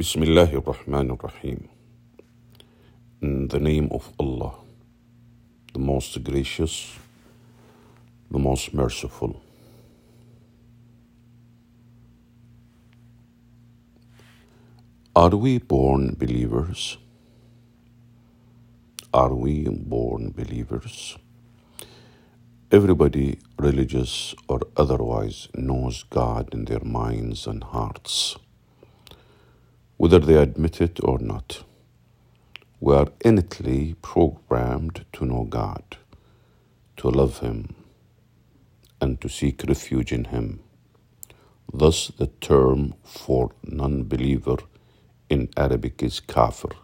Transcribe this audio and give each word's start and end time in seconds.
Bismillah 0.00 0.48
ar-Rahman 0.54 1.10
ar-Rahim. 1.10 1.68
In 3.20 3.48
the 3.48 3.60
name 3.60 3.90
of 3.92 4.10
Allah, 4.18 4.54
the 5.74 5.78
most 5.78 6.24
gracious, 6.24 6.96
the 8.30 8.38
most 8.38 8.72
merciful. 8.72 9.42
Are 15.14 15.36
we 15.36 15.58
born 15.58 16.16
believers? 16.18 16.96
Are 19.12 19.34
we 19.34 19.68
born 19.68 20.30
believers? 20.30 21.18
Everybody, 22.72 23.38
religious 23.58 24.34
or 24.48 24.60
otherwise, 24.78 25.48
knows 25.54 26.04
God 26.04 26.54
in 26.54 26.64
their 26.64 26.84
minds 26.84 27.46
and 27.46 27.62
hearts, 27.62 28.38
whether 30.00 30.18
they 30.18 30.36
admit 30.36 30.80
it 30.80 30.98
or 31.04 31.18
not. 31.18 31.62
We 32.80 32.94
are 32.94 33.08
innately 33.22 33.96
programmed 34.00 35.04
to 35.12 35.26
know 35.26 35.44
God, 35.44 35.98
to 36.96 37.10
love 37.10 37.40
Him, 37.40 37.74
and 38.98 39.20
to 39.20 39.28
seek 39.28 39.62
refuge 39.68 40.10
in 40.10 40.24
Him. 40.24 40.60
Thus, 41.70 42.08
the 42.16 42.28
term 42.28 42.94
for 43.04 43.50
non 43.62 44.04
believer 44.04 44.56
in 45.28 45.50
Arabic 45.54 46.02
is 46.02 46.18
kafir, 46.18 46.74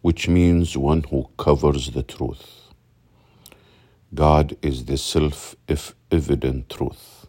which 0.00 0.28
means 0.28 0.78
one 0.78 1.02
who 1.10 1.28
covers 1.36 1.90
the 1.90 2.02
truth. 2.02 2.72
God 4.14 4.56
is 4.62 4.86
the 4.86 4.96
self 4.96 5.56
evident 6.10 6.70
truth. 6.70 7.26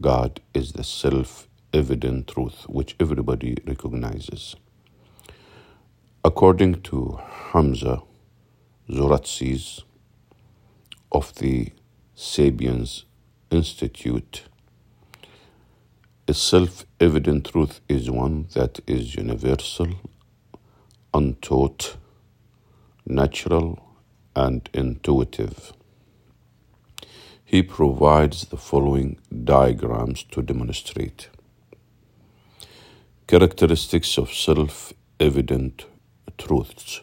God 0.00 0.40
is 0.52 0.72
the 0.72 0.82
self 0.82 1.46
evident 1.72 2.28
truth 2.28 2.64
which 2.68 2.96
everybody 3.00 3.56
recognizes. 3.66 4.56
According 6.24 6.82
to 6.82 7.20
Hamza 7.52 8.02
Tzortzis 8.88 9.82
of 11.10 11.34
the 11.36 11.72
Sapiens 12.14 13.04
Institute, 13.50 14.42
a 16.28 16.34
self 16.34 16.86
evident 17.00 17.50
truth 17.50 17.80
is 17.88 18.10
one 18.10 18.46
that 18.54 18.80
is 18.86 19.16
universal, 19.16 19.88
untaught, 21.12 21.96
natural, 23.04 23.82
and 24.36 24.68
intuitive. 24.72 25.72
He 27.44 27.62
provides 27.62 28.46
the 28.46 28.56
following 28.56 29.18
diagrams 29.44 30.22
to 30.30 30.40
demonstrate 30.40 31.28
characteristics 33.32 34.18
of 34.18 34.30
self 34.30 34.92
evident 35.18 35.86
truths. 36.36 37.00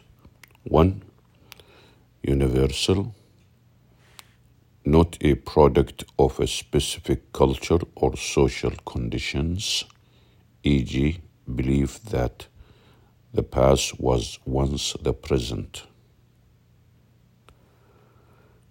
1. 0.62 1.02
Universal, 2.22 3.12
not 4.84 5.18
a 5.22 5.34
product 5.34 6.04
of 6.20 6.38
a 6.38 6.46
specific 6.46 7.32
culture 7.32 7.80
or 7.96 8.16
social 8.16 8.70
conditions, 8.86 9.84
e.g., 10.62 11.20
belief 11.52 12.00
that 12.04 12.46
the 13.34 13.42
past 13.42 13.98
was 13.98 14.38
once 14.44 14.94
the 15.02 15.12
present. 15.12 15.82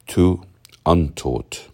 2. 0.08 0.42
Untaught, 0.86 1.68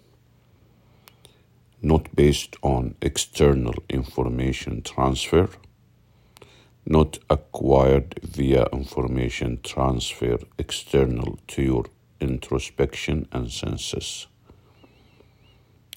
not 1.84 2.16
based 2.16 2.56
on 2.64 2.96
external 3.04 3.76
information 3.88 4.82
transfer, 4.82 5.48
not 6.86 7.18
acquired 7.30 8.20
via 8.22 8.68
information 8.72 9.60
transfer 9.64 10.38
external 10.60 11.40
to 11.48 11.62
your 11.64 11.86
introspection 12.20 13.28
and 13.32 13.52
senses. 13.52 14.28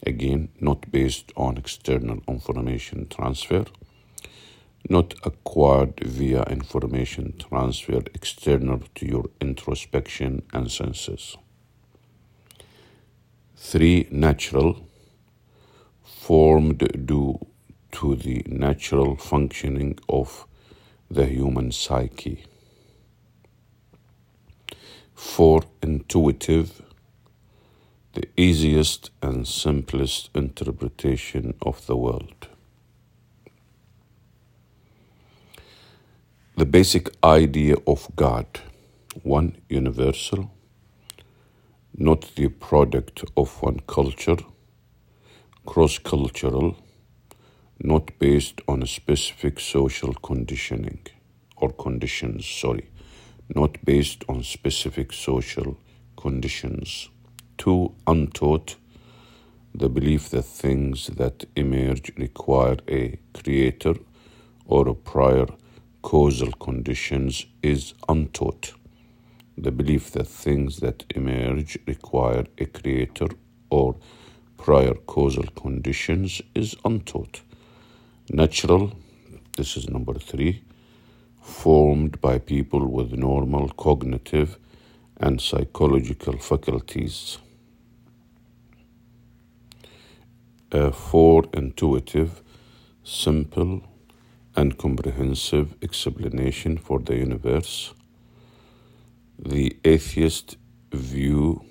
Again, 0.07 0.49
not 0.61 0.91
based 0.91 1.31
on 1.37 1.59
external 1.59 2.23
information 2.27 3.07
transfer, 3.09 3.67
not 4.89 5.15
acquired 5.25 6.01
via 6.01 6.45
information 6.45 7.35
transfer 7.37 8.01
external 8.15 8.81
to 8.95 9.07
your 9.07 9.25
introspection 9.41 10.43
and 10.55 10.71
senses. 10.71 11.37
Three, 13.57 14.07
natural, 14.11 14.87
formed 16.03 17.07
due 17.07 17.39
to 17.93 18.15
the 18.15 18.43
natural 18.47 19.17
functioning 19.17 19.99
of 20.09 20.47
the 21.11 21.25
human 21.25 21.73
psyche. 21.73 22.45
For 25.15 25.63
intuitive, 25.83 26.83
the 28.13 28.29
easiest 28.37 29.11
and 29.23 29.49
simplest 29.49 30.29
interpretation 30.35 31.55
of 31.63 31.87
the 31.87 31.97
world. 31.97 32.49
The 36.57 36.67
basic 36.67 37.11
idea 37.25 37.77
of 37.87 38.09
God, 38.15 38.47
one 39.23 39.57
universal, 39.69 40.51
not 41.97 42.23
the 42.35 42.49
product 42.49 43.25
of 43.37 43.63
one 43.63 43.81
culture, 43.87 44.39
cross 45.65 45.99
cultural, 45.99 46.77
not 47.81 48.19
based 48.19 48.61
on 48.69 48.83
a 48.83 48.87
specific 48.87 49.61
social 49.61 50.13
conditioning 50.15 51.01
or 51.57 51.71
conditions, 51.73 52.47
sorry, 52.47 52.91
not 53.55 53.85
based 53.85 54.25
on 54.29 54.43
specific 54.43 55.13
social 55.13 55.77
conditions. 56.17 57.09
Two, 57.57 57.95
untaught, 58.07 58.77
the 59.75 59.89
belief 59.89 60.31
that 60.31 60.45
things 60.45 61.07
that 61.07 61.45
emerge 61.57 62.13
require 62.17 62.77
a 62.89 63.19
creator 63.35 63.95
or 64.67 64.89
a 64.89 64.95
prior 64.95 65.47
causal 66.03 66.53
conditions 66.53 67.47
is 67.63 67.95
untaught 68.09 68.73
the 69.61 69.73
belief 69.73 70.13
that 70.13 70.29
things 70.29 70.79
that 70.79 71.05
emerge 71.17 71.79
require 71.87 72.45
a 72.59 72.67
creator 72.67 73.27
or 73.71 73.97
prior 74.57 74.95
causal 74.95 75.47
conditions 75.57 76.41
is 76.55 76.77
untaught. 76.85 77.41
Natural, 78.31 78.93
this 79.57 79.77
is 79.77 79.89
number 79.89 80.15
three, 80.15 80.63
formed 81.43 82.21
by 82.21 82.39
people 82.39 82.87
with 82.87 83.13
normal 83.13 83.69
cognitive 83.71 84.59
and 85.17 85.41
psychological 85.41 86.39
faculties. 86.39 87.39
Uh, 90.71 90.91
four, 90.91 91.45
intuitive, 91.55 92.43
simple, 93.03 93.83
and 94.55 94.77
comprehensive 94.77 95.75
explanation 95.83 96.77
for 96.77 96.99
the 96.99 97.17
universe 97.17 97.95
the 99.39 99.77
atheist 99.85 100.57
view 100.93 101.65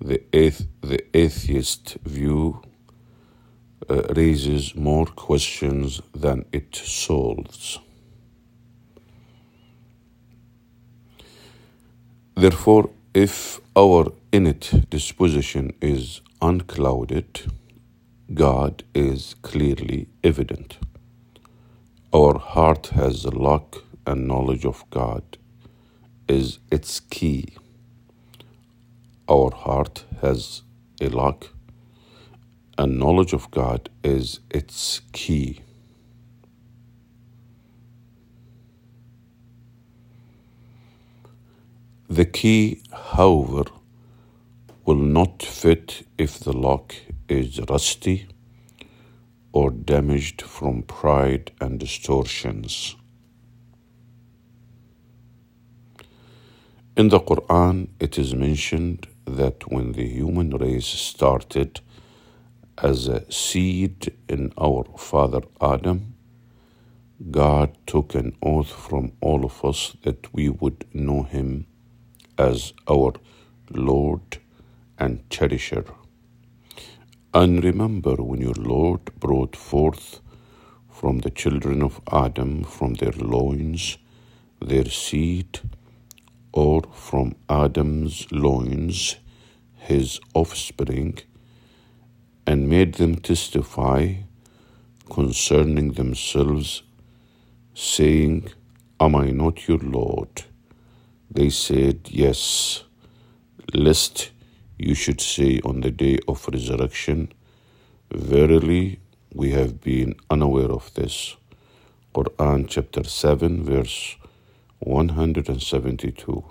the, 0.00 0.22
ath- 0.34 0.66
the 0.80 1.00
atheist 1.16 1.96
view 2.04 2.60
uh, 3.88 4.02
raises 4.14 4.74
more 4.74 5.06
questions 5.06 6.00
than 6.14 6.44
it 6.52 6.74
solves. 6.74 7.78
Therefore, 12.34 12.90
if 13.14 13.60
our 13.74 14.12
innate 14.32 14.90
disposition 14.90 15.72
is 15.80 16.20
unclouded, 16.40 17.50
God 18.32 18.84
is 18.94 19.34
clearly 19.42 20.08
evident. 20.22 20.78
Our 22.12 22.38
heart 22.38 22.88
has 22.88 23.24
a 23.24 23.30
lock 23.30 23.82
and 24.06 24.28
knowledge 24.28 24.64
of 24.64 24.84
God 24.90 25.38
is 26.28 26.58
its 26.70 27.00
key. 27.00 27.56
Our 29.28 29.50
heart 29.50 30.04
has 30.20 30.62
a 31.00 31.08
lock, 31.08 31.48
and 32.78 32.96
knowledge 32.98 33.32
of 33.32 33.50
God 33.50 33.90
is 34.04 34.38
its 34.50 35.00
key. 35.12 35.60
The 42.08 42.24
key, 42.24 42.80
however, 42.92 43.64
will 44.86 44.94
not 45.18 45.42
fit 45.42 46.06
if 46.16 46.38
the 46.38 46.52
lock 46.52 46.94
is 47.28 47.60
rusty 47.68 48.28
or 49.52 49.70
damaged 49.70 50.40
from 50.40 50.82
pride 50.82 51.50
and 51.60 51.80
distortions. 51.80 52.96
In 56.96 57.08
the 57.08 57.20
Quran, 57.20 57.88
it 58.00 58.18
is 58.18 58.34
mentioned 58.34 59.08
that 59.26 59.70
when 59.70 59.92
the 59.92 60.08
human 60.08 60.50
race 60.50 60.86
started 60.86 61.80
as 62.82 63.08
a 63.08 63.30
seed 63.30 64.12
in 64.28 64.52
our 64.58 64.84
father 64.96 65.42
Adam, 65.60 66.14
God 67.30 67.76
took 67.86 68.14
an 68.14 68.36
oath 68.42 68.70
from 68.70 69.12
all 69.20 69.44
of 69.44 69.64
us 69.64 69.96
that 70.02 70.32
we 70.32 70.48
would 70.48 70.84
know 70.94 71.24
Him 71.24 71.66
as 72.38 72.72
our 72.88 73.14
Lord 73.70 74.38
and 74.98 75.28
Cherisher. 75.30 75.84
And 77.34 77.62
remember 77.64 78.16
when 78.16 78.40
your 78.40 78.54
Lord 78.54 79.04
brought 79.20 79.56
forth 79.56 80.20
from 80.90 81.20
the 81.20 81.30
children 81.30 81.82
of 81.82 82.00
Adam 82.12 82.64
from 82.64 82.94
their 82.94 83.12
loins 83.12 83.98
their 84.60 84.86
seed, 84.86 85.60
or 86.52 86.82
from 86.92 87.34
Adam's 87.48 88.26
loins 88.32 89.16
his 89.76 90.20
offspring, 90.34 91.18
and 92.48 92.66
made 92.66 92.94
them 92.94 93.14
testify 93.14 94.14
concerning 95.10 95.92
themselves 95.92 96.82
saying, 97.74 98.50
Am 98.98 99.14
I 99.16 99.32
not 99.32 99.68
your 99.68 99.76
Lord? 99.76 100.44
They 101.30 101.50
said, 101.50 102.08
Yes, 102.08 102.84
lest 103.74 104.30
you 104.78 104.94
should 104.94 105.20
say 105.20 105.60
on 105.62 105.82
the 105.82 105.90
day 105.90 106.20
of 106.26 106.48
resurrection, 106.50 107.30
Verily, 108.10 108.98
we 109.34 109.50
have 109.50 109.82
been 109.82 110.14
unaware 110.30 110.72
of 110.72 110.94
this. 110.94 111.36
Quran 112.14 112.66
chapter 112.66 113.04
7, 113.04 113.62
verse 113.62 114.16
172. 114.78 116.44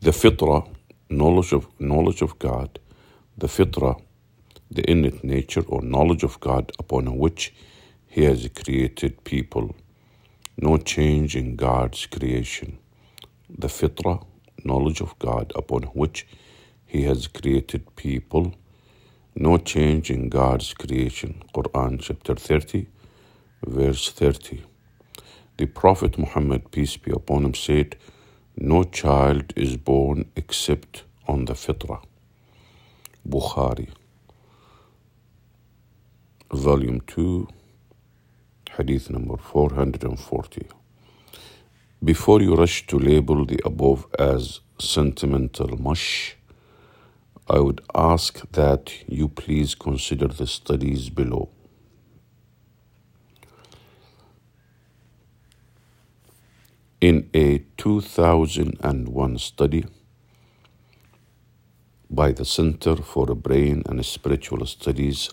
The 0.00 0.12
fitrah, 0.12 0.68
knowledge 1.10 1.52
of, 1.52 1.66
knowledge 1.80 2.22
of 2.22 2.38
God, 2.38 2.78
the 3.36 3.48
fitrah, 3.48 4.00
the 4.70 4.88
innate 4.90 5.24
nature 5.24 5.64
or 5.68 5.82
knowledge 5.82 6.22
of 6.22 6.40
God 6.40 6.72
upon 6.78 7.18
which 7.18 7.52
he 8.06 8.24
has 8.24 8.48
created 8.48 9.24
people. 9.24 9.74
No 10.56 10.78
change 10.78 11.36
in 11.36 11.56
God's 11.56 12.06
creation. 12.06 12.78
The 13.48 13.68
fitrah, 13.68 14.24
knowledge 14.64 15.00
of 15.00 15.18
God 15.18 15.52
upon 15.54 15.82
which 16.00 16.26
He 16.86 17.02
has 17.04 17.28
created 17.28 17.94
people. 17.96 18.54
No 19.36 19.58
change 19.58 20.10
in 20.10 20.28
God's 20.30 20.74
creation. 20.74 21.42
Quran 21.54 22.00
chapter 22.00 22.34
30, 22.34 22.86
verse 23.66 24.10
30. 24.10 24.64
The 25.58 25.66
Prophet 25.66 26.18
Muhammad, 26.18 26.70
peace 26.72 26.96
be 26.96 27.12
upon 27.12 27.44
him, 27.44 27.54
said, 27.54 27.96
No 28.56 28.84
child 28.84 29.52
is 29.56 29.76
born 29.76 30.30
except 30.34 31.04
on 31.28 31.44
the 31.44 31.54
fitrah. 31.54 32.02
Bukhari, 33.28 33.88
volume 36.52 37.00
2, 37.06 37.46
hadith 38.76 39.10
number 39.10 39.36
440. 39.36 40.66
Before 42.02 42.40
you 42.40 42.54
rush 42.54 42.86
to 42.86 42.98
label 42.98 43.44
the 43.44 43.60
above 43.64 44.06
as 44.18 44.60
sentimental 44.78 45.76
mush, 45.76 46.36
I 47.50 47.58
would 47.58 47.80
ask 47.94 48.50
that 48.52 48.92
you 49.06 49.28
please 49.28 49.74
consider 49.74 50.28
the 50.28 50.46
studies 50.46 51.10
below. 51.10 51.50
In 57.00 57.28
a 57.34 57.58
2001 57.76 59.38
study 59.38 59.84
by 62.10 62.32
the 62.32 62.44
Center 62.44 62.96
for 62.96 63.26
Brain 63.34 63.82
and 63.86 64.04
Spiritual 64.04 64.64
Studies 64.66 65.30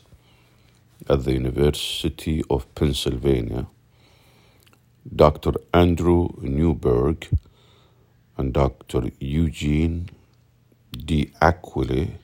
at 1.09 1.24
the 1.24 1.33
University 1.33 2.44
of 2.50 2.74
Pennsylvania, 2.75 3.68
Dr. 5.15 5.53
Andrew 5.74 6.30
Newberg 6.42 7.27
and 8.38 8.53
Dr. 8.53 9.12
Eugene 9.19 10.09
D'Aquili 10.92 12.15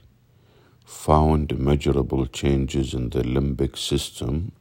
found 0.85 1.57
measurable 1.57 2.25
changes 2.25 2.93
in 2.93 3.09
the 3.09 3.23
limbic 3.23 3.77
system 3.77 4.51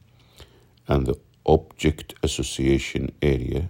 and 0.87 1.07
the 1.07 1.15
object 1.45 2.13
association 2.23 3.11
area 3.21 3.69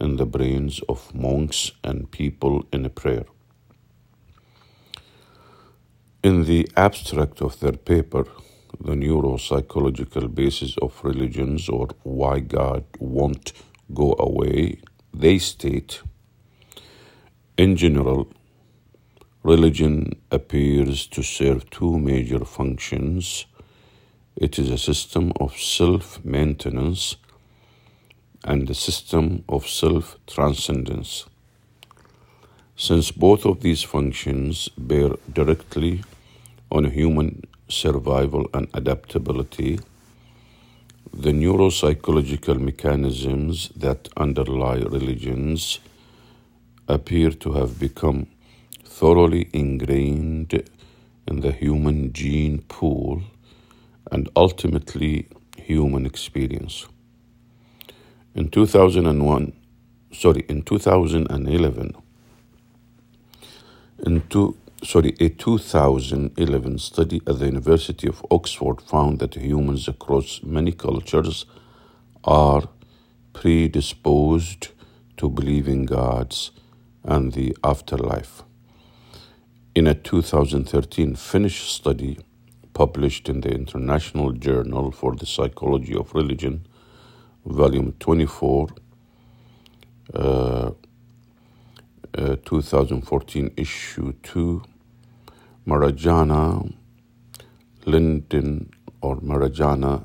in 0.00 0.16
the 0.16 0.26
brains 0.26 0.80
of 0.88 1.14
monks 1.14 1.72
and 1.84 2.10
people 2.10 2.64
in 2.72 2.88
prayer. 2.90 3.24
In 6.22 6.44
the 6.44 6.68
abstract 6.76 7.40
of 7.42 7.60
their 7.60 7.72
paper, 7.72 8.26
the 8.80 8.92
neuropsychological 8.92 10.34
basis 10.34 10.76
of 10.78 10.98
religions 11.02 11.68
or 11.68 11.88
why 12.02 12.40
God 12.40 12.84
won't 12.98 13.52
go 13.92 14.14
away, 14.18 14.80
they 15.12 15.38
state 15.38 16.00
in 17.60 17.76
general, 17.76 18.26
religion 19.42 20.14
appears 20.30 21.06
to 21.08 21.22
serve 21.22 21.68
two 21.68 21.98
major 21.98 22.42
functions. 22.42 23.44
It 24.34 24.58
is 24.58 24.70
a 24.70 24.78
system 24.78 25.30
of 25.38 25.54
self 25.58 26.24
maintenance 26.24 27.16
and 28.44 28.70
a 28.70 28.74
system 28.74 29.44
of 29.46 29.68
self 29.68 30.16
transcendence. 30.26 31.26
Since 32.76 33.10
both 33.10 33.44
of 33.44 33.60
these 33.60 33.82
functions 33.82 34.70
bear 34.78 35.10
directly 35.30 36.02
on 36.72 36.86
human 36.86 37.42
survival 37.70 38.48
and 38.54 38.68
adaptability, 38.74 39.80
the 41.12 41.32
neuropsychological 41.32 42.60
mechanisms 42.60 43.70
that 43.76 44.08
underlie 44.16 44.80
religions 44.80 45.80
appear 46.88 47.30
to 47.30 47.52
have 47.52 47.78
become 47.78 48.26
thoroughly 48.84 49.48
ingrained 49.52 50.62
in 51.26 51.40
the 51.40 51.52
human 51.52 52.12
gene 52.12 52.58
pool 52.68 53.22
and 54.10 54.28
ultimately 54.36 55.28
human 55.56 56.06
experience. 56.06 56.86
In 58.34 58.48
2001, 58.48 59.52
sorry, 60.12 60.44
in 60.48 60.62
2011, 60.62 61.94
in 64.06 64.22
two, 64.28 64.56
sorry, 64.82 65.14
a 65.20 65.28
2011 65.28 66.78
study 66.78 67.20
at 67.26 67.38
the 67.38 67.46
University 67.46 68.08
of 68.08 68.24
Oxford 68.30 68.80
found 68.80 69.18
that 69.18 69.34
humans 69.34 69.88
across 69.88 70.42
many 70.42 70.72
cultures 70.72 71.44
are 72.24 72.62
predisposed 73.32 74.68
to 75.16 75.28
believe 75.28 75.68
in 75.68 75.84
gods 75.84 76.50
and 77.04 77.32
the 77.32 77.56
afterlife. 77.62 78.42
In 79.74 79.86
a 79.86 79.94
2013 79.94 81.14
Finnish 81.14 81.70
study 81.70 82.18
published 82.72 83.28
in 83.28 83.42
the 83.42 83.50
International 83.50 84.32
Journal 84.32 84.90
for 84.90 85.14
the 85.14 85.26
Psychology 85.26 85.94
of 85.94 86.14
Religion, 86.14 86.66
volume 87.44 87.92
24, 88.00 88.68
uh, 90.14 90.70
uh, 92.18 92.36
2014, 92.44 93.52
issue 93.56 94.12
2, 94.22 94.62
Marajana 95.66 96.72
Linden 97.86 98.70
or 99.02 99.16
Marajana 99.16 100.04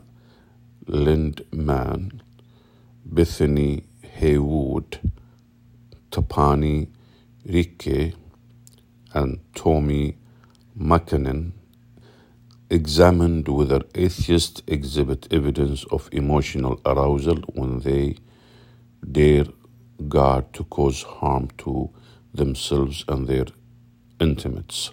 Lindman, 0.88 2.22
Bethany 3.06 3.84
Heywood, 4.04 5.00
Tapani 6.12 6.88
Riekki, 7.48 8.14
and 9.14 9.40
Tommy 9.56 10.18
Makinen 10.78 11.54
examined 12.70 13.48
whether 13.48 13.82
atheists 13.96 14.62
exhibit 14.68 15.28
evidence 15.32 15.86
of 15.86 16.10
emotional 16.12 16.82
arousal 16.86 17.38
when 17.54 17.80
they 17.80 18.18
dare 19.10 19.46
God 20.08 20.54
to 20.54 20.64
cause 20.66 21.04
harm 21.04 21.50
to 21.60 21.90
themselves 22.34 23.06
and 23.08 23.28
their 23.28 23.46
intimates. 24.20 24.92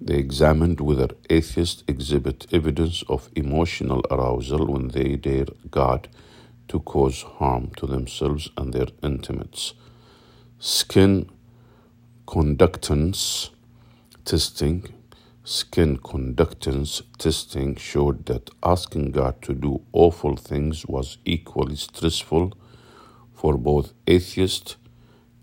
They 0.00 0.16
examined 0.16 0.80
whether 0.80 1.08
atheists 1.30 1.84
exhibit 1.88 2.46
evidence 2.52 3.02
of 3.08 3.30
emotional 3.36 4.02
arousal 4.10 4.66
when 4.66 4.88
they 4.88 5.16
dare 5.16 5.46
God 5.70 6.08
to 6.68 6.80
cause 6.80 7.22
harm 7.22 7.70
to 7.76 7.86
themselves 7.86 8.50
and 8.56 8.72
their 8.72 8.88
intimates. 9.02 9.74
Skin 10.58 11.30
conductance 12.26 13.50
testing 14.24 14.84
skin 15.44 15.96
conductance 15.98 17.02
testing 17.18 17.74
showed 17.76 18.26
that 18.26 18.50
asking 18.62 19.12
God 19.12 19.40
to 19.42 19.54
do 19.54 19.80
awful 19.92 20.36
things 20.36 20.84
was 20.86 21.18
equally 21.24 21.76
stressful 21.76 22.52
for 23.34 23.56
both 23.56 23.94
atheist 24.06 24.76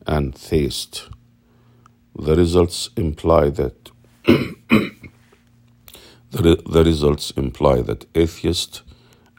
and 0.06 0.36
theist. 0.36 1.10
The 2.18 2.36
results 2.36 2.92
imply 2.96 3.50
that 3.52 3.92
the, 6.32 6.62
the 6.65 6.84
results 6.84 7.32
imply 7.32 7.82
that 7.82 8.05
atheist 8.15 8.82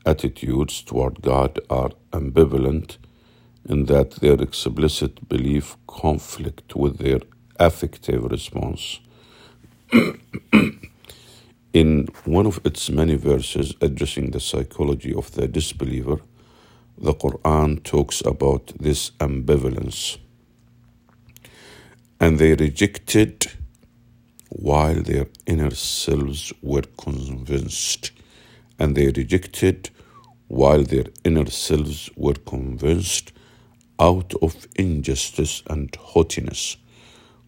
attitudes 0.05 0.83
toward 0.83 1.23
God 1.23 1.61
are 1.69 1.91
ambivalent 2.13 2.99
in 3.69 3.87
that 3.87 4.13
their 4.13 4.41
explicit 4.41 5.29
belief 5.29 5.77
conflict 5.87 6.77
with 6.77 6.99
their 6.99 7.21
affective 7.59 8.25
response. 8.25 9.01
In 11.73 12.09
one 12.25 12.47
of 12.47 12.61
its 12.65 12.89
many 12.89 13.17
verses 13.17 13.75
addressing 13.83 14.31
the 14.31 14.41
psychology 14.41 15.13
of 15.15 15.33
the 15.33 15.47
disbeliever, 15.49 16.21
the 16.97 17.13
Quran 17.13 17.83
talks 17.83 18.23
about 18.23 18.73
this 18.81 19.11
ambivalence. 19.21 20.17
And 22.19 22.39
they 22.39 22.55
rejected 22.55 23.53
while 24.49 25.03
their 25.03 25.27
inner 25.47 25.75
selves 25.75 26.53
were 26.63 26.85
convinced. 26.99 28.13
And 28.79 28.97
they 28.97 29.07
rejected 29.07 29.91
while 30.49 30.83
their 30.83 31.07
inner 31.25 31.51
selves 31.51 32.11
were 32.17 32.35
convinced 32.35 33.33
out 33.99 34.35
of 34.43 34.67
injustice 34.77 35.63
and 35.69 35.95
haughtiness. 35.97 36.77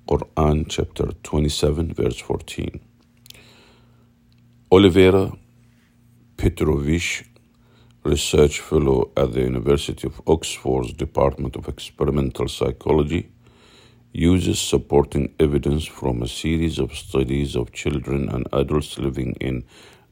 Quran 0.08 0.66
chapter 0.68 1.12
27, 1.22 1.94
verse 1.94 2.18
14. 2.18 2.80
Olivera 4.72 5.36
Petrovich, 6.38 7.24
research 8.04 8.60
fellow 8.60 9.10
at 9.16 9.32
the 9.32 9.40
University 9.40 10.06
of 10.06 10.22
Oxford's 10.26 10.92
Department 10.92 11.56
of 11.56 11.68
Experimental 11.68 12.48
Psychology, 12.48 13.28
uses 14.18 14.58
supporting 14.58 15.32
evidence 15.38 15.84
from 15.86 16.22
a 16.22 16.26
series 16.26 16.80
of 16.80 16.92
studies 16.92 17.54
of 17.54 17.70
children 17.72 18.28
and 18.28 18.48
adults 18.52 18.98
living 18.98 19.32
in 19.40 19.64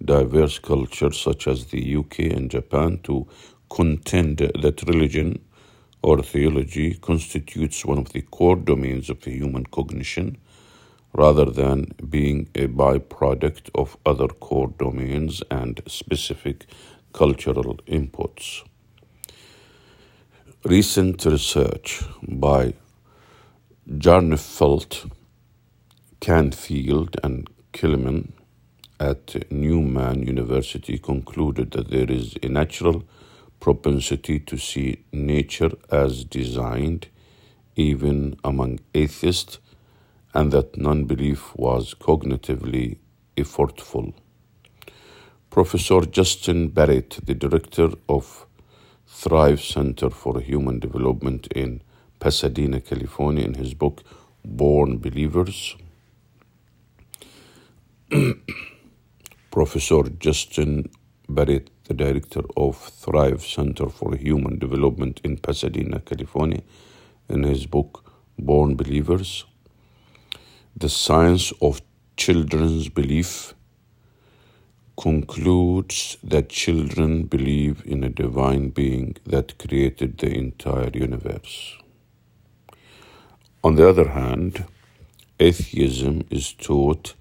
diverse 0.04 0.60
cultures 0.60 1.18
such 1.18 1.48
as 1.48 1.66
the 1.66 1.96
UK 1.96 2.20
and 2.20 2.48
Japan 2.48 3.00
to 3.02 3.26
contend 3.68 4.38
that 4.38 4.82
religion 4.86 5.44
or 6.02 6.22
theology 6.22 6.94
constitutes 6.94 7.84
one 7.84 7.98
of 7.98 8.12
the 8.12 8.22
core 8.22 8.54
domains 8.54 9.10
of 9.10 9.22
the 9.22 9.32
human 9.32 9.66
cognition 9.66 10.38
rather 11.12 11.46
than 11.46 11.86
being 12.08 12.48
a 12.54 12.68
byproduct 12.68 13.70
of 13.74 13.96
other 14.06 14.28
core 14.28 14.72
domains 14.78 15.42
and 15.50 15.82
specific 15.88 16.66
cultural 17.12 17.76
inputs. 17.88 18.62
Recent 20.62 21.24
research 21.24 22.04
by 22.22 22.74
Jarnefelt, 23.88 25.08
Canfield, 26.18 27.16
and 27.22 27.48
Kelemen 27.72 28.32
at 28.98 29.48
Newman 29.52 30.26
University 30.26 30.98
concluded 30.98 31.70
that 31.70 31.90
there 31.92 32.10
is 32.10 32.34
a 32.42 32.48
natural 32.48 33.04
propensity 33.60 34.40
to 34.40 34.56
see 34.58 35.04
nature 35.12 35.70
as 35.88 36.24
designed, 36.24 37.06
even 37.76 38.36
among 38.42 38.80
atheists, 38.92 39.60
and 40.34 40.50
that 40.50 40.76
non 40.76 41.04
belief 41.04 41.54
was 41.54 41.94
cognitively 41.94 42.98
effortful. 43.36 44.14
Professor 45.48 46.00
Justin 46.00 46.70
Barrett, 46.70 47.20
the 47.24 47.34
director 47.34 47.90
of 48.08 48.46
Thrive 49.06 49.62
Center 49.62 50.10
for 50.10 50.40
Human 50.40 50.80
Development 50.80 51.46
in 51.54 51.82
Pasadena, 52.18 52.80
California, 52.80 53.44
in 53.44 53.54
his 53.54 53.74
book 53.74 54.02
Born 54.44 54.98
Believers, 54.98 55.76
Professor 59.50 60.02
Justin 60.18 60.90
Barrett, 61.28 61.70
the 61.84 61.94
director 61.94 62.42
of 62.56 62.76
Thrive 62.76 63.42
Center 63.44 63.88
for 63.88 64.16
Human 64.16 64.58
Development 64.58 65.20
in 65.24 65.36
Pasadena, 65.38 66.00
California, 66.00 66.62
in 67.28 67.42
his 67.42 67.66
book 67.66 68.12
Born 68.38 68.76
Believers, 68.76 69.44
The 70.76 70.88
Science 70.88 71.52
of 71.62 71.80
Children's 72.16 72.88
Belief 72.88 73.54
concludes 74.96 76.16
that 76.22 76.48
children 76.48 77.24
believe 77.24 77.82
in 77.86 78.04
a 78.04 78.08
divine 78.08 78.70
being 78.70 79.16
that 79.26 79.58
created 79.58 80.18
the 80.18 80.30
entire 80.32 80.90
universe. 80.94 81.76
On 83.66 83.74
the 83.74 83.88
other 83.88 84.10
hand, 84.10 84.64
atheism 85.40 86.24
is 86.30 86.52
taught 86.52 87.14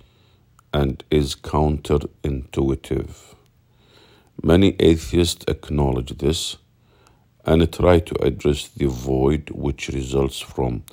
and 0.72 1.04
is 1.10 1.34
counterintuitive. 1.34 3.34
Many 4.44 4.76
atheists 4.80 5.44
acknowledge 5.48 6.16
this 6.20 6.58
and 7.46 7.74
try 7.74 7.98
to 7.98 8.24
address 8.24 8.68
the 8.68 8.86
void 8.86 9.50
which 9.56 9.88
results 9.88 10.40
from 10.40 10.84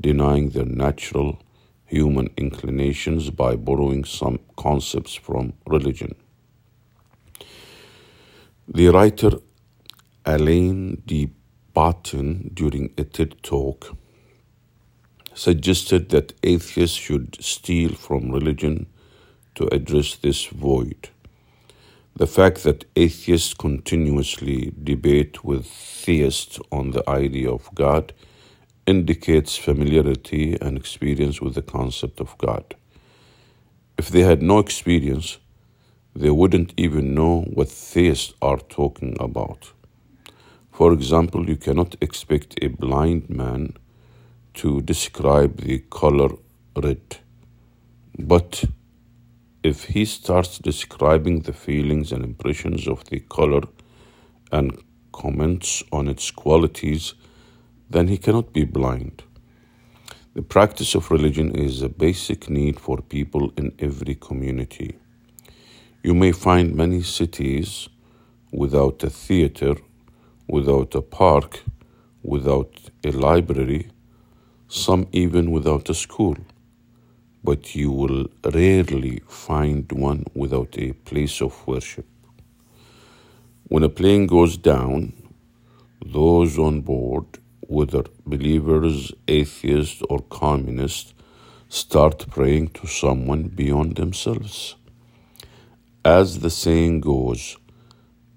denying 0.00 0.48
their 0.48 0.64
natural 0.64 1.42
human 1.84 2.30
inclinations 2.38 3.28
by 3.28 3.54
borrowing 3.54 4.06
some 4.06 4.38
concepts 4.56 5.14
from 5.14 5.52
religion. 5.66 6.14
The 8.66 8.88
writer 8.88 9.32
Alain 10.24 11.02
de 11.04 11.28
Botton, 11.74 12.50
during 12.54 12.94
a 12.96 13.04
TED 13.04 13.42
talk, 13.42 13.94
suggested 15.34 16.10
that 16.10 16.34
atheists 16.42 16.96
should 16.96 17.36
steal 17.42 17.94
from 17.94 18.30
religion 18.30 18.86
to 19.54 19.66
address 19.74 20.16
this 20.16 20.46
void. 20.46 21.08
The 22.14 22.26
fact 22.26 22.62
that 22.64 22.84
atheists 22.94 23.54
continuously 23.54 24.72
debate 24.82 25.44
with 25.44 25.66
theists 25.66 26.58
on 26.70 26.90
the 26.90 27.08
idea 27.08 27.50
of 27.50 27.74
God 27.74 28.12
indicates 28.86 29.56
familiarity 29.56 30.58
and 30.60 30.76
experience 30.76 31.40
with 31.40 31.54
the 31.54 31.62
concept 31.62 32.20
of 32.20 32.36
God. 32.38 32.74
If 33.96 34.10
they 34.10 34.20
had 34.20 34.42
no 34.42 34.58
experience, 34.58 35.38
they 36.14 36.30
wouldn't 36.30 36.74
even 36.76 37.14
know 37.14 37.42
what 37.42 37.70
theists 37.70 38.34
are 38.42 38.58
talking 38.58 39.16
about. 39.18 39.72
For 40.70 40.92
example, 40.92 41.48
you 41.48 41.56
cannot 41.56 41.96
expect 42.00 42.58
a 42.60 42.68
blind 42.68 43.30
man 43.30 43.74
to 44.54 44.80
describe 44.82 45.56
the 45.62 45.78
color 45.90 46.30
red, 46.76 47.18
but 48.18 48.64
if 49.62 49.84
he 49.84 50.04
starts 50.04 50.58
describing 50.58 51.40
the 51.40 51.52
feelings 51.52 52.12
and 52.12 52.24
impressions 52.24 52.88
of 52.88 53.04
the 53.10 53.20
color 53.20 53.62
and 54.50 54.76
comments 55.12 55.82
on 55.92 56.08
its 56.08 56.30
qualities, 56.30 57.14
then 57.88 58.08
he 58.08 58.18
cannot 58.18 58.52
be 58.52 58.64
blind. 58.64 59.22
The 60.34 60.42
practice 60.42 60.94
of 60.94 61.10
religion 61.10 61.54
is 61.54 61.82
a 61.82 61.88
basic 61.88 62.48
need 62.48 62.80
for 62.80 62.98
people 62.98 63.52
in 63.56 63.72
every 63.78 64.14
community. 64.14 64.98
You 66.02 66.14
may 66.14 66.32
find 66.32 66.74
many 66.74 67.02
cities 67.02 67.88
without 68.50 69.04
a 69.04 69.10
theater, 69.10 69.76
without 70.48 70.94
a 70.94 71.02
park, 71.02 71.62
without 72.22 72.90
a 73.04 73.10
library, 73.12 73.91
some 74.72 75.06
even 75.12 75.50
without 75.50 75.90
a 75.90 75.94
school 75.94 76.36
but 77.44 77.74
you 77.74 77.90
will 77.90 78.26
rarely 78.54 79.20
find 79.26 79.90
one 79.90 80.24
without 80.34 80.78
a 80.78 80.92
place 80.92 81.40
of 81.40 81.66
worship. 81.66 82.06
When 83.64 83.82
a 83.82 83.88
plane 83.88 84.26
goes 84.26 84.56
down, 84.56 85.12
those 86.04 86.58
on 86.58 86.82
board, 86.82 87.26
whether 87.60 88.04
believers, 88.26 89.12
atheists, 89.26 90.02
or 90.08 90.20
communists, 90.20 91.14
start 91.68 92.26
praying 92.30 92.68
to 92.68 92.86
someone 92.86 93.44
beyond 93.48 93.96
themselves. 93.96 94.76
As 96.04 96.40
the 96.40 96.50
saying 96.50 97.00
goes, 97.00 97.56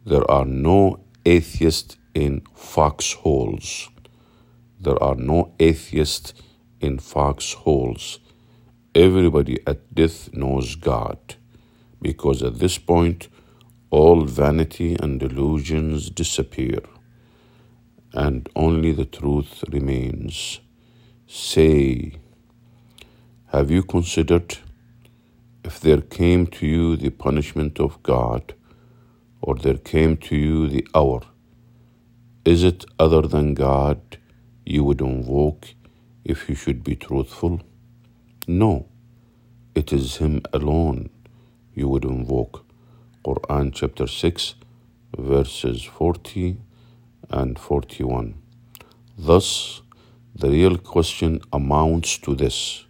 there 0.06 0.30
are 0.32 0.46
no 0.46 1.00
atheists 1.26 1.98
in 2.14 2.42
foxholes. 2.56 3.90
There 4.86 5.02
are 5.02 5.16
no 5.16 5.54
atheists 5.60 6.36
in 6.80 7.00
foxholes 7.00 8.20
everybody 8.94 9.58
at 9.68 9.94
death 9.94 10.34
knows 10.34 10.76
God, 10.76 11.20
because 12.02 12.42
at 12.42 12.60
this 12.60 12.78
point 12.78 13.28
all 13.90 14.22
vanity 14.26 14.96
and 15.00 15.20
delusions 15.20 16.10
disappear, 16.10 16.82
and 18.14 18.48
only 18.56 18.92
the 18.94 19.06
truth 19.06 19.64
remains. 19.70 20.60
Say, 21.28 22.20
have 23.48 23.72
you 23.72 23.82
considered 23.82 24.60
if 25.64 25.80
there 25.80 26.02
came 26.02 26.46
to 26.58 26.68
you 26.68 26.96
the 26.96 27.10
punishment 27.10 27.80
of 27.80 28.04
God, 28.04 28.54
or 29.42 29.56
there 29.56 29.78
came 29.94 30.16
to 30.28 30.36
you 30.36 30.70
the 30.70 30.88
hour, 30.94 31.22
is 32.46 32.64
it 32.64 32.86
other 33.00 33.24
than 33.24 33.56
God 33.56 34.20
you 34.66 34.84
would 34.84 35.02
invoke 35.02 35.68
if 36.24 36.50
you 36.50 36.56
should 36.56 36.84
be 36.84 36.96
truthful? 36.96 37.62
No, 38.48 38.88
it 39.76 39.94
is 39.94 40.18
Him 40.18 40.42
alone 40.54 41.10
you 41.76 41.88
would 41.90 42.06
invoke. 42.06 42.66
Quran 43.24 43.72
chapter 43.74 44.08
6, 44.08 44.56
verses 45.18 45.84
40 45.84 46.58
and 47.30 47.60
41. 47.60 48.36
Thus, 49.18 49.82
the 50.36 50.50
real 50.50 50.78
question 50.78 51.42
amounts 51.54 52.18
to 52.20 52.36
this 52.36 52.86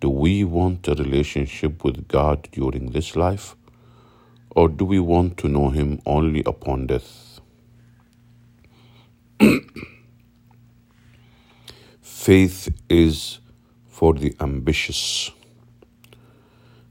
Do 0.00 0.10
we 0.10 0.44
want 0.44 0.88
a 0.88 0.94
relationship 0.94 1.84
with 1.84 2.08
God 2.08 2.48
during 2.52 2.90
this 2.92 3.16
life, 3.16 3.56
or 4.50 4.68
do 4.68 4.84
we 4.84 4.98
want 5.00 5.36
to 5.38 5.48
know 5.48 5.70
Him 5.70 6.00
only 6.06 6.42
upon 6.44 6.86
death? 6.86 7.40
Faith 12.28 12.68
is 12.90 13.38
for 13.88 14.12
the 14.12 14.36
ambitious. 14.38 15.30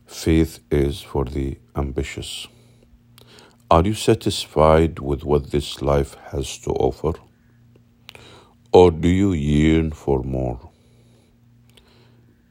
Faith 0.07 0.61
is 0.71 0.99
for 0.99 1.25
the 1.25 1.59
ambitious. 1.75 2.47
Are 3.69 3.83
you 3.83 3.93
satisfied 3.93 4.97
with 4.97 5.23
what 5.23 5.51
this 5.51 5.79
life 5.83 6.15
has 6.31 6.57
to 6.61 6.71
offer? 6.71 7.19
Or 8.71 8.89
do 8.89 9.07
you 9.07 9.33
yearn 9.33 9.91
for 9.91 10.23
more? 10.23 10.71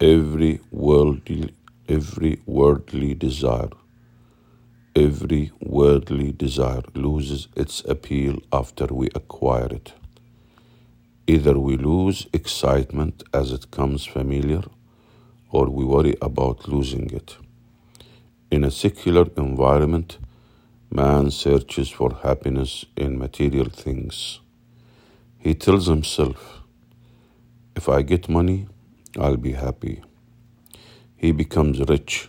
Every 0.00 0.60
worldly, 0.70 1.56
every 1.88 2.40
worldly 2.46 3.14
desire, 3.14 3.70
every 4.94 5.50
worldly 5.60 6.30
desire 6.30 6.84
loses 6.94 7.48
its 7.56 7.80
appeal 7.80 8.38
after 8.52 8.86
we 8.86 9.08
acquire 9.16 9.72
it. 9.72 9.92
Either 11.26 11.58
we 11.58 11.76
lose 11.76 12.26
excitement 12.32 13.22
as 13.34 13.52
it 13.52 13.70
comes 13.70 14.04
familiar, 14.04 14.62
or 15.50 15.68
we 15.68 15.84
worry 15.84 16.16
about 16.22 16.68
losing 16.68 17.10
it. 17.10 17.36
In 18.50 18.64
a 18.64 18.70
secular 18.70 19.26
environment, 19.36 20.18
Man 20.90 21.32
searches 21.32 21.90
for 21.90 22.14
happiness 22.22 22.86
in 22.96 23.18
material 23.18 23.68
things. 23.68 24.38
He 25.38 25.52
tells 25.52 25.86
himself, 25.86 26.60
if 27.74 27.88
I 27.88 28.02
get 28.02 28.28
money, 28.28 28.68
I'll 29.18 29.36
be 29.36 29.52
happy. 29.52 30.02
He 31.16 31.32
becomes 31.32 31.80
rich, 31.80 32.28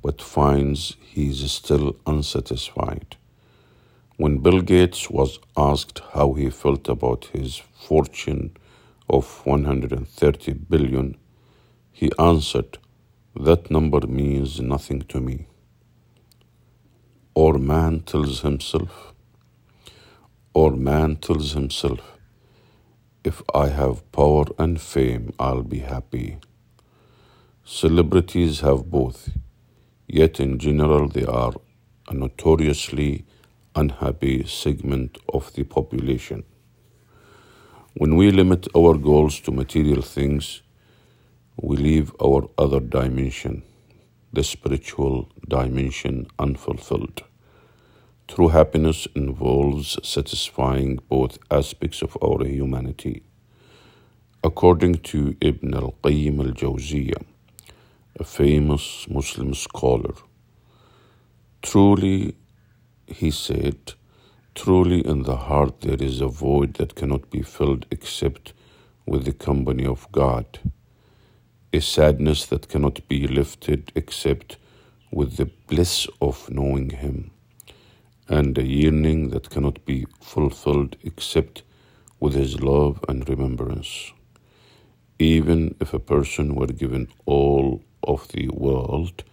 but 0.00 0.22
finds 0.22 0.96
he's 1.00 1.50
still 1.50 1.96
unsatisfied. 2.06 3.16
When 4.16 4.38
Bill 4.38 4.60
Gates 4.62 5.10
was 5.10 5.40
asked 5.56 6.00
how 6.14 6.34
he 6.34 6.50
felt 6.50 6.88
about 6.88 7.30
his 7.32 7.62
fortune 7.88 8.56
of 9.08 9.44
130 9.46 10.52
billion, 10.54 11.16
he 11.92 12.10
answered, 12.18 12.78
That 13.34 13.70
number 13.70 14.06
means 14.06 14.60
nothing 14.60 15.02
to 15.02 15.20
me 15.20 15.46
or 17.34 17.54
man 17.58 18.00
tells 18.00 18.40
himself, 18.42 19.14
or 20.52 20.72
man 20.72 21.16
tells 21.16 21.52
himself, 21.52 22.00
if 23.24 23.42
I 23.54 23.68
have 23.68 24.10
power 24.12 24.44
and 24.58 24.80
fame, 24.80 25.32
I'll 25.38 25.62
be 25.62 25.78
happy. 25.78 26.38
Celebrities 27.64 28.60
have 28.60 28.90
both, 28.90 29.30
yet 30.06 30.40
in 30.40 30.58
general 30.58 31.08
they 31.08 31.24
are 31.24 31.54
a 32.08 32.14
notoriously 32.14 33.24
unhappy 33.74 34.44
segment 34.46 35.16
of 35.32 35.52
the 35.54 35.64
population. 35.64 36.44
When 37.94 38.16
we 38.16 38.30
limit 38.30 38.68
our 38.74 38.94
goals 38.96 39.38
to 39.40 39.52
material 39.52 40.00
things, 40.00 40.62
we 41.60 41.76
leave 41.76 42.12
our 42.22 42.48
other 42.56 42.80
dimension 42.80 43.62
the 44.32 44.42
spiritual 44.42 45.28
dimension 45.46 46.26
unfulfilled. 46.38 47.22
True 48.28 48.48
happiness 48.48 49.06
involves 49.14 49.98
satisfying 50.02 51.00
both 51.10 51.38
aspects 51.50 52.00
of 52.00 52.16
our 52.22 52.42
humanity. 52.46 53.24
According 54.42 54.94
to 55.10 55.36
Ibn 55.42 55.74
al 55.74 55.94
Qayyim 56.02 56.38
al 56.40 56.52
Jawziyah, 56.54 57.22
a 58.18 58.24
famous 58.24 59.06
Muslim 59.10 59.52
scholar, 59.52 60.14
truly, 61.60 62.36
he 63.06 63.30
said, 63.30 63.92
truly 64.54 65.06
in 65.06 65.24
the 65.24 65.36
heart 65.36 65.82
there 65.82 66.02
is 66.02 66.20
a 66.20 66.28
void 66.28 66.74
that 66.74 66.94
cannot 66.94 67.30
be 67.30 67.42
filled 67.42 67.86
except 67.90 68.52
with 69.06 69.24
the 69.24 69.32
company 69.32 69.86
of 69.86 70.10
God 70.12 70.60
a 71.72 71.80
sadness 71.80 72.44
that 72.46 72.68
cannot 72.68 73.06
be 73.08 73.26
lifted 73.26 73.92
except 73.94 74.56
with 75.10 75.36
the 75.36 75.46
bliss 75.68 76.06
of 76.20 76.50
knowing 76.50 76.90
Him, 76.90 77.30
and 78.28 78.58
a 78.58 78.62
yearning 78.66 79.30
that 79.30 79.48
cannot 79.50 79.84
be 79.86 80.06
fulfilled 80.20 80.96
except 81.02 81.62
with 82.20 82.34
His 82.34 82.60
love 82.62 83.02
and 83.08 83.28
remembrance. 83.28 84.12
Even 85.18 85.74
if 85.80 85.94
a 85.94 85.98
person 85.98 86.54
were 86.54 86.66
given 86.66 87.08
all 87.26 87.82
of 88.02 88.28
the 88.28 88.48
world 88.48 89.24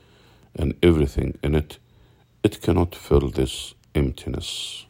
and 0.56 0.76
everything 0.82 1.38
in 1.44 1.56
it, 1.56 1.78
it 2.44 2.62
cannot 2.62 2.96
fill 2.96 3.30
this 3.30 3.74
emptiness. 3.96 4.86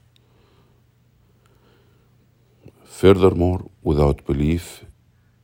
Furthermore, 3.00 3.62
without 3.82 4.26
belief 4.26 4.84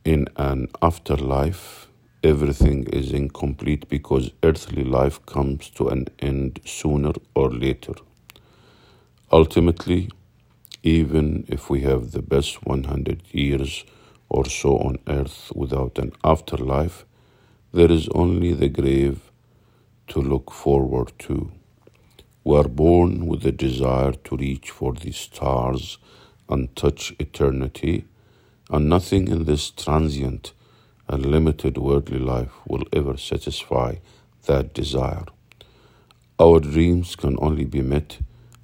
in 0.04 0.26
an 0.36 0.68
afterlife, 0.82 1.88
everything 2.22 2.84
is 2.92 3.12
incomplete 3.12 3.88
because 3.88 4.30
earthly 4.42 4.84
life 4.84 5.24
comes 5.24 5.70
to 5.70 5.88
an 5.88 6.04
end 6.18 6.60
sooner 6.66 7.12
or 7.34 7.50
later. 7.50 7.94
Ultimately, 9.32 10.10
even 10.82 11.46
if 11.48 11.70
we 11.70 11.80
have 11.80 12.10
the 12.10 12.20
best 12.20 12.66
100 12.66 13.22
years 13.32 13.86
or 14.28 14.44
so 14.44 14.76
on 14.76 14.98
earth 15.06 15.50
without 15.54 15.96
an 15.96 16.12
afterlife, 16.22 17.06
there 17.72 17.90
is 17.90 18.06
only 18.10 18.52
the 18.52 18.68
grave 18.68 19.32
to 20.08 20.20
look 20.20 20.52
forward 20.52 21.10
to. 21.20 21.50
We 22.44 22.58
are 22.58 22.68
born 22.68 23.26
with 23.26 23.40
the 23.44 23.52
desire 23.52 24.12
to 24.12 24.36
reach 24.36 24.70
for 24.70 24.92
the 24.92 25.12
stars 25.12 25.96
and 26.48 26.74
touch 26.76 27.14
eternity, 27.18 28.04
and 28.70 28.88
nothing 28.88 29.28
in 29.28 29.44
this 29.44 29.70
transient 29.70 30.52
and 31.08 31.26
limited 31.26 31.78
worldly 31.78 32.18
life 32.18 32.52
will 32.66 32.84
ever 32.92 33.16
satisfy 33.16 33.96
that 34.46 34.74
desire. 34.74 35.24
Our 36.38 36.60
dreams 36.60 37.16
can 37.16 37.36
only 37.40 37.64
be 37.64 37.80
met 37.80 38.18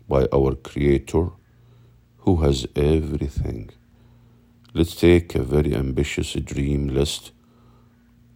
by 0.08 0.26
our 0.32 0.54
Creator 0.54 1.30
who 2.18 2.36
has 2.36 2.66
everything. 2.76 3.70
Let's 4.74 4.94
take 4.94 5.34
a 5.34 5.42
very 5.42 5.74
ambitious 5.74 6.32
dream 6.34 6.88
list 6.88 7.32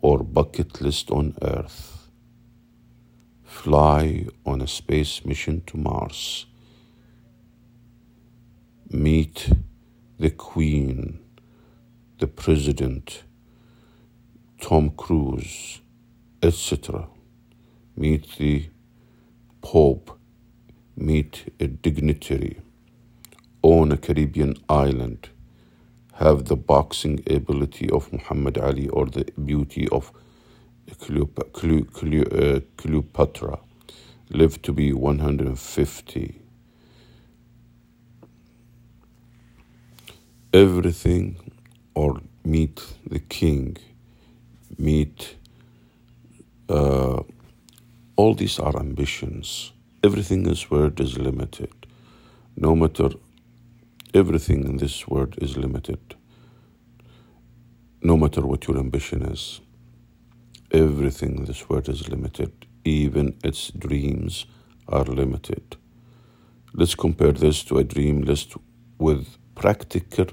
or 0.01 0.19
bucket 0.19 0.81
list 0.81 1.11
on 1.11 1.35
Earth. 1.43 2.09
Fly 3.45 4.27
on 4.45 4.61
a 4.61 4.67
space 4.67 5.25
mission 5.25 5.63
to 5.67 5.77
Mars. 5.77 6.47
Meet 8.91 9.51
the 10.21 10.31
Queen, 10.31 11.19
the 12.21 12.29
President, 12.29 13.25
Tom 14.61 14.91
Cruise, 14.91 15.81
etc. 16.41 17.09
Meet 17.97 18.37
the 18.39 18.71
Pope, 19.61 20.17
meet 20.97 21.53
a 21.59 21.67
dignitary, 21.67 22.61
own 23.65 23.91
a 23.91 23.97
Caribbean 23.97 24.55
island, 24.69 25.31
have 26.15 26.45
the 26.45 26.57
boxing 26.57 27.25
ability 27.29 27.91
of 27.91 28.13
Muhammad 28.13 28.57
Ali 28.57 28.89
or 28.91 29.07
the 29.07 29.25
beauty 29.45 29.89
of 29.89 30.13
uh, 30.89 32.61
Cleopatra, 32.77 33.59
live 34.31 34.63
to 34.63 34.73
be 34.73 34.93
150. 34.93 36.46
Everything 40.57 41.37
or 41.95 42.19
meet 42.43 42.83
the 43.07 43.19
king 43.19 43.77
meet. 44.79 45.37
Uh, 46.67 47.21
all 48.17 48.35
these 48.35 48.59
are 48.59 48.75
ambitions. 48.79 49.73
Everything 50.03 50.45
in 50.45 50.49
this 50.49 50.71
world 50.71 50.99
is 50.99 51.19
limited. 51.19 51.75
No 52.57 52.75
matter 52.75 53.11
everything 54.15 54.65
in 54.65 54.79
this 54.79 55.07
world 55.07 55.35
is 55.43 55.59
limited. 55.59 56.01
No 58.01 58.17
matter 58.17 58.41
what 58.41 58.67
your 58.67 58.79
ambition 58.79 59.25
is, 59.27 59.61
everything 60.71 61.37
in 61.37 61.45
this 61.45 61.69
world 61.69 61.91
is 61.91 62.09
limited. 62.09 62.51
Even 62.83 63.37
its 63.45 63.73
dreams 63.73 64.47
are 64.89 65.05
limited. 65.05 65.77
Let's 66.73 66.95
compare 66.95 67.33
this 67.33 67.63
to 67.65 67.77
a 67.77 67.85
dream 67.85 68.23
list 68.23 68.55
with 68.99 69.37
practical 69.55 70.29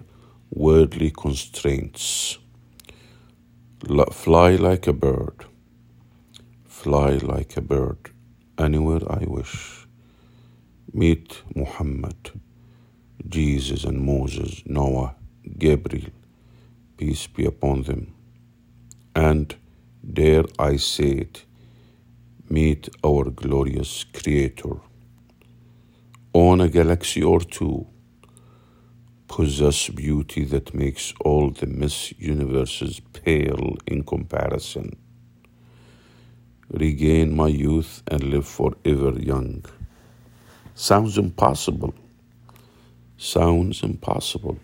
worldly 0.56 1.10
constraints. 1.10 2.38
Fly 4.12 4.56
like 4.56 4.88
a 4.88 4.94
bird, 4.94 5.46
fly 6.66 7.14
like 7.18 7.58
a 7.58 7.62
bird, 7.62 8.12
anywhere 8.58 9.02
I 9.10 9.26
wish. 9.26 9.88
Meet 10.94 11.42
Muhammad, 11.56 12.32
Jesus 13.28 13.84
and 13.84 14.00
Moses, 14.02 14.62
Noah, 14.68 15.16
Gabriel, 15.58 16.12
peace 16.98 17.26
be 17.26 17.46
upon 17.46 17.84
them. 17.84 18.14
And 19.16 19.56
dare 20.14 20.46
I 20.60 20.78
say 20.78 21.10
it, 21.26 21.46
meet 22.48 22.90
our 23.04 23.32
glorious 23.32 24.04
Creator. 24.04 24.76
On 26.34 26.62
a 26.62 26.70
galaxy 26.70 27.24
or 27.24 27.40
two, 27.42 27.88
possess 29.36 29.90
beauty 29.90 30.46
that 30.46 30.76
makes 30.76 31.12
all 31.26 31.50
the 31.50 31.66
Miss 31.66 32.14
Universes 32.20 33.00
pale 33.14 33.76
in 33.88 34.04
comparison. 34.04 34.96
Regain 36.70 37.36
my 37.36 37.48
youth 37.48 38.04
and 38.06 38.24
live 38.26 38.48
forever 38.48 39.10
young. 39.20 39.66
Sounds 40.76 41.18
impossible. 41.18 41.96
Sounds 43.18 43.82
impossible. 43.82 44.60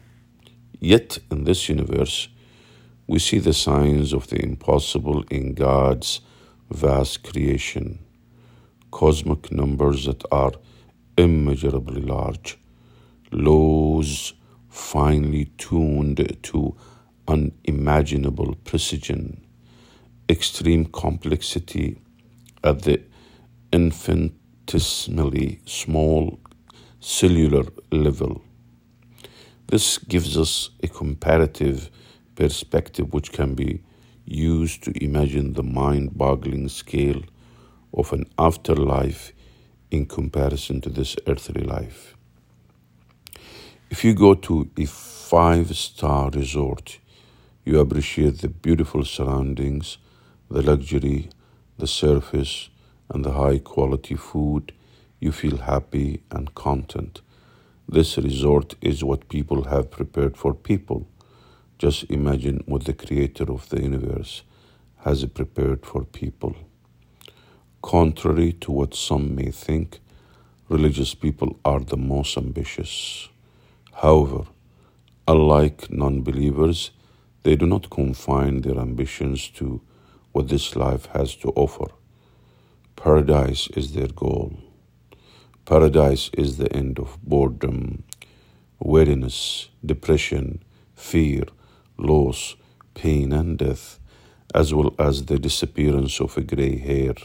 Yet 0.80 1.18
in 1.32 1.46
this 1.46 1.68
universe, 1.68 2.28
we 3.08 3.18
see 3.18 3.40
the 3.40 3.54
signs 3.54 4.14
of 4.14 4.28
the 4.28 4.40
impossible 4.40 5.24
in 5.32 5.56
God's 5.56 6.22
vast 6.70 7.24
creation, 7.24 7.98
cosmic 8.92 9.52
numbers 9.52 10.06
that 10.06 10.24
are 10.32 10.52
immeasurably 11.18 12.02
large, 12.04 12.60
laws 13.32 14.34
finely 14.70 15.46
tuned 15.58 16.38
to 16.44 16.76
unimaginable 17.28 18.56
precision, 18.64 19.46
extreme 20.30 20.86
complexity 20.86 22.00
at 22.64 22.84
the 22.84 23.02
infinitesimally 23.72 25.60
small 25.66 26.40
cellular 27.00 27.64
level. 27.92 28.42
This 29.68 29.98
gives 29.98 30.38
us 30.38 30.72
a 30.82 30.88
comparative 30.88 31.90
perspective 32.36 33.14
which 33.14 33.32
can 33.32 33.54
be 33.54 33.84
used 34.26 34.84
to 34.84 35.04
imagine 35.04 35.54
the 35.54 35.64
mind 35.64 36.18
boggling 36.18 36.70
scale 36.70 37.22
of 37.94 38.14
an 38.14 38.26
afterlife 38.38 39.32
in 39.92 40.06
comparison 40.06 40.82
to 40.82 40.90
this 40.90 41.16
earthly 41.28 41.64
life. 41.64 42.16
If 43.92 44.04
you 44.04 44.14
go 44.14 44.36
to 44.36 44.70
a 44.78 44.86
five 44.86 45.76
star 45.76 46.30
resort, 46.30 47.00
you 47.66 47.80
appreciate 47.80 48.38
the 48.38 48.48
beautiful 48.48 49.04
surroundings, 49.04 49.98
the 50.48 50.62
luxury, 50.62 51.32
the 51.80 51.88
service, 51.88 52.70
and 53.10 53.26
the 53.26 53.32
high 53.32 53.58
quality 53.58 54.14
food. 54.16 54.74
You 55.20 55.32
feel 55.32 55.58
happy 55.58 56.22
and 56.30 56.54
content. 56.54 57.22
This 57.88 58.20
resort 58.20 58.76
is 58.80 59.04
what 59.04 59.28
people 59.28 59.64
have 59.64 59.90
prepared 59.90 60.38
for 60.38 60.54
people. 60.54 61.08
Just 61.80 62.04
imagine 62.12 62.64
what 62.68 62.86
the 62.86 62.94
creator 62.94 63.52
of 63.52 63.70
the 63.70 63.82
universe 63.82 64.44
has 64.98 65.26
prepared 65.26 65.84
for 65.84 66.04
people. 66.04 66.56
Contrary 67.82 68.54
to 68.54 68.72
what 68.72 68.94
some 68.94 69.34
may 69.34 69.50
think, 69.50 70.00
religious 70.70 71.16
people 71.16 71.58
are 71.66 71.80
the 71.80 71.98
most 71.98 72.38
ambitious. 72.38 73.30
However, 74.02 74.46
unlike 75.28 75.92
non 75.92 76.22
believers, 76.22 76.92
they 77.44 77.58
do 77.58 77.66
not 77.66 77.90
confine 77.90 78.62
their 78.62 78.80
ambitions 78.80 79.50
to 79.60 79.82
what 80.32 80.48
this 80.48 80.78
life 80.78 81.08
has 81.08 81.36
to 81.36 81.50
offer. 81.50 81.88
Paradise 82.96 83.68
is 83.76 83.92
their 83.94 84.08
goal. 84.08 84.58
Paradise 85.66 86.30
is 86.38 86.56
the 86.56 86.72
end 86.74 86.98
of 86.98 87.18
boredom, 87.22 88.04
weariness, 88.80 89.68
depression, 89.86 90.64
fear, 90.96 91.44
loss, 91.98 92.56
pain, 92.94 93.34
and 93.34 93.58
death, 93.58 94.00
as 94.56 94.74
well 94.74 94.96
as 94.98 95.26
the 95.26 95.38
disappearance 95.38 96.22
of 96.22 96.38
a 96.38 96.42
gray 96.42 96.78
hair, 96.78 97.16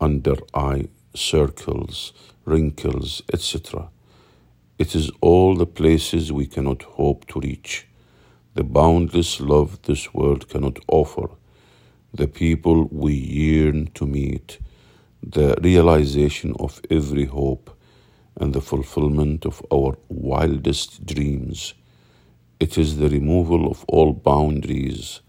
under 0.00 0.34
eye 0.52 0.88
circles, 1.14 2.12
wrinkles, 2.44 3.22
etc. 3.32 3.91
It 4.78 4.94
is 4.94 5.10
all 5.20 5.54
the 5.54 5.66
places 5.66 6.32
we 6.32 6.46
cannot 6.46 6.82
hope 6.82 7.26
to 7.28 7.40
reach, 7.40 7.86
the 8.54 8.64
boundless 8.64 9.40
love 9.40 9.80
this 9.82 10.14
world 10.14 10.48
cannot 10.48 10.78
offer, 10.88 11.28
the 12.12 12.26
people 12.26 12.88
we 12.90 13.12
yearn 13.12 13.90
to 13.94 14.06
meet, 14.06 14.58
the 15.22 15.56
realization 15.62 16.54
of 16.58 16.80
every 16.90 17.26
hope, 17.26 17.76
and 18.36 18.54
the 18.54 18.62
fulfillment 18.62 19.44
of 19.44 19.64
our 19.70 19.96
wildest 20.08 21.04
dreams. 21.04 21.74
It 22.58 22.78
is 22.78 22.96
the 22.96 23.10
removal 23.10 23.70
of 23.70 23.84
all 23.88 24.12
boundaries 24.12 25.20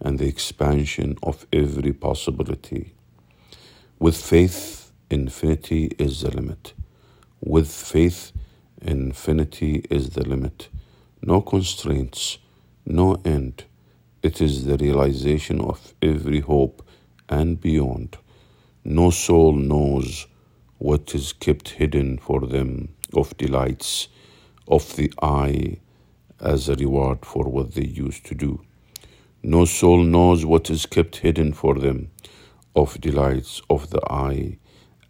and 0.00 0.18
the 0.18 0.26
expansion 0.26 1.16
of 1.22 1.46
every 1.52 1.92
possibility. 1.92 2.94
With 3.98 4.16
faith, 4.16 4.92
infinity 5.10 5.92
is 5.98 6.20
the 6.20 6.30
limit. 6.30 6.74
With 7.40 7.70
faith, 7.70 8.32
infinity 8.82 9.84
is 9.90 10.10
the 10.10 10.26
limit. 10.28 10.68
No 11.22 11.40
constraints, 11.40 12.38
no 12.84 13.20
end. 13.24 13.64
It 14.22 14.40
is 14.40 14.64
the 14.64 14.76
realization 14.76 15.60
of 15.60 15.94
every 16.02 16.40
hope 16.40 16.86
and 17.28 17.60
beyond. 17.60 18.18
No 18.84 19.10
soul 19.10 19.52
knows 19.52 20.26
what 20.78 21.14
is 21.14 21.32
kept 21.32 21.70
hidden 21.70 22.18
for 22.18 22.40
them 22.40 22.94
of 23.14 23.36
delights 23.36 24.08
of 24.66 24.96
the 24.96 25.12
eye 25.22 25.78
as 26.40 26.68
a 26.68 26.74
reward 26.74 27.24
for 27.24 27.44
what 27.44 27.74
they 27.74 27.86
used 27.86 28.26
to 28.26 28.34
do. 28.34 28.60
No 29.42 29.64
soul 29.64 30.02
knows 30.02 30.44
what 30.44 30.70
is 30.70 30.86
kept 30.86 31.16
hidden 31.16 31.52
for 31.52 31.74
them 31.78 32.10
of 32.74 33.00
delights 33.00 33.60
of 33.68 33.90
the 33.90 34.00
eye 34.10 34.58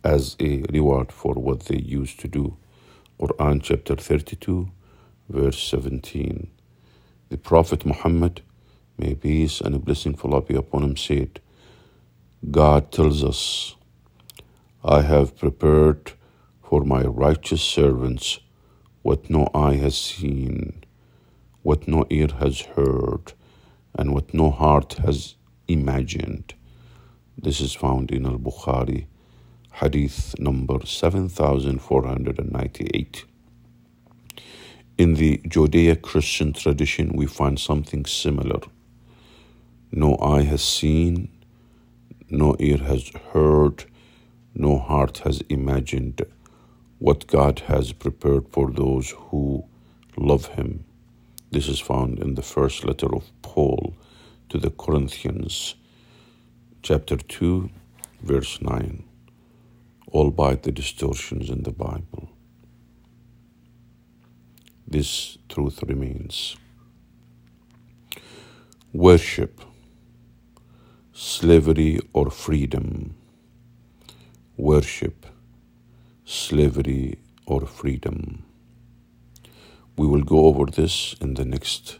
as 0.04 0.36
a 0.40 0.64
reward 0.72 1.12
for 1.12 1.34
what 1.34 1.60
they 1.66 1.78
used 1.78 2.20
to 2.20 2.28
do. 2.28 2.56
Quran 3.22 3.62
chapter 3.62 3.94
32, 3.94 4.68
verse 5.28 5.62
17. 5.68 6.50
The 7.28 7.38
Prophet 7.38 7.86
Muhammad, 7.86 8.42
may 8.98 9.14
peace 9.14 9.60
and 9.60 9.76
a 9.76 9.78
blessing 9.78 10.14
of 10.14 10.24
Allah 10.24 10.42
be 10.42 10.56
upon 10.56 10.82
him, 10.82 10.96
said, 10.96 11.38
God 12.50 12.90
tells 12.90 13.22
us, 13.22 13.76
I 14.82 15.02
have 15.02 15.38
prepared 15.38 16.14
for 16.64 16.82
my 16.82 17.02
righteous 17.02 17.62
servants 17.62 18.40
what 19.02 19.30
no 19.30 19.48
eye 19.54 19.74
has 19.74 19.96
seen, 19.96 20.82
what 21.62 21.86
no 21.86 22.04
ear 22.10 22.26
has 22.40 22.62
heard, 22.74 23.34
and 23.94 24.12
what 24.12 24.34
no 24.34 24.50
heart 24.50 24.94
has 24.94 25.36
imagined. 25.68 26.54
This 27.38 27.60
is 27.60 27.72
found 27.72 28.10
in 28.10 28.26
Al 28.26 28.38
Bukhari, 28.38 29.06
Hadith 29.76 30.38
number 30.38 30.84
7498. 30.84 33.24
In 34.98 35.14
the 35.14 35.38
Judeo 35.38 36.00
Christian 36.00 36.52
tradition, 36.52 37.16
we 37.16 37.26
find 37.26 37.58
something 37.58 38.04
similar. 38.04 38.60
No 39.90 40.18
eye 40.18 40.42
has 40.42 40.62
seen, 40.62 41.30
no 42.28 42.54
ear 42.60 42.76
has 42.78 43.10
heard, 43.32 43.86
no 44.54 44.78
heart 44.78 45.18
has 45.24 45.40
imagined 45.48 46.20
what 46.98 47.26
God 47.26 47.60
has 47.60 47.92
prepared 47.92 48.48
for 48.50 48.70
those 48.70 49.10
who 49.10 49.64
love 50.18 50.48
Him. 50.48 50.84
This 51.50 51.66
is 51.66 51.80
found 51.80 52.18
in 52.18 52.34
the 52.34 52.42
first 52.42 52.84
letter 52.84 53.16
of 53.16 53.32
Paul 53.40 53.94
to 54.50 54.58
the 54.58 54.70
Corinthians, 54.70 55.76
chapter 56.82 57.16
2, 57.16 57.70
verse 58.22 58.60
9. 58.60 59.04
Albeit 60.12 60.62
the 60.62 60.72
distortions 60.72 61.50
in 61.50 61.62
the 61.62 61.72
Bible. 61.72 62.30
This 64.86 65.38
truth 65.48 65.82
remains. 65.82 66.56
Worship, 68.92 69.60
slavery 71.12 71.98
or 72.12 72.30
freedom 72.30 73.14
worship, 74.56 75.26
slavery, 76.24 77.18
or 77.46 77.66
freedom. 77.66 78.44
We 79.96 80.06
will 80.06 80.22
go 80.22 80.46
over 80.46 80.66
this 80.66 81.14
in 81.20 81.34
the 81.34 81.44
next, 81.44 81.98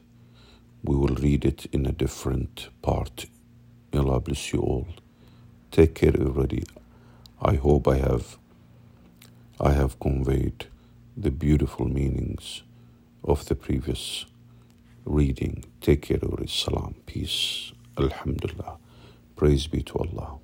we 0.84 0.96
will 0.96 1.16
read 1.16 1.44
it 1.44 1.66
in 1.72 1.86
a 1.86 1.92
different 1.92 2.68
part. 2.82 3.26
May 3.92 4.00
Allah 4.00 4.20
bless 4.20 4.52
you 4.52 4.60
all. 4.60 4.86
Take 5.70 5.96
care, 5.96 6.14
everybody. 6.14 6.64
I 7.44 7.56
hope 7.56 7.88
I 7.88 7.96
have, 7.96 8.38
I 9.60 9.72
have 9.72 9.98
conveyed 9.98 10.66
the 11.16 11.32
beautiful 11.32 11.88
meanings 11.88 12.62
of 13.24 13.46
the 13.46 13.56
previous 13.56 14.26
reading. 15.04 15.64
Take 15.80 16.02
care. 16.02 16.20
Salam, 16.46 16.94
peace, 17.04 17.72
Alhamdulillah. 17.98 18.76
Praise 19.34 19.66
be 19.66 19.82
to 19.82 19.98
Allah. 19.98 20.38